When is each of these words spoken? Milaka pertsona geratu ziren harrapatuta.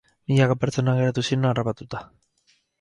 Milaka 0.29 0.55
pertsona 0.63 0.95
geratu 1.01 1.27
ziren 1.29 1.47
harrapatuta. 1.53 2.05